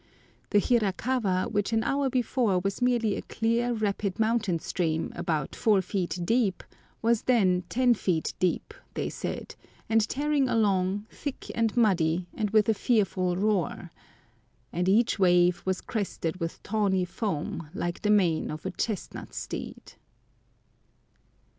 The 0.49 0.57
Hirakawa, 0.57 1.51
which 1.51 1.71
an 1.73 1.83
hour 1.83 2.09
before 2.09 2.57
was 2.59 2.81
merely 2.81 3.15
a 3.15 3.21
clear, 3.21 3.71
rapid 3.71 4.19
mountain 4.19 4.57
stream, 4.57 5.13
about 5.15 5.55
four 5.55 5.79
feet 5.83 6.17
deep, 6.25 6.63
was 7.03 7.21
then 7.25 7.65
ten 7.69 7.93
feet 7.93 8.33
deep, 8.39 8.73
they 8.95 9.09
said, 9.09 9.53
and 9.87 10.01
tearing 10.09 10.49
along, 10.49 11.05
thick 11.11 11.51
and 11.53 11.77
muddy, 11.77 12.25
and 12.33 12.49
with 12.49 12.67
a 12.67 12.73
fearful 12.73 13.35
roar, 13.37 13.91
"And 14.73 14.89
each 14.89 15.19
wave 15.19 15.61
was 15.65 15.81
crested 15.81 16.39
with 16.39 16.63
tawny 16.63 17.05
foam, 17.05 17.69
Like 17.75 18.01
the 18.01 18.09
mane 18.09 18.49
of 18.49 18.65
a 18.65 18.71
chestnut 18.71 19.35
steed." 19.35 19.93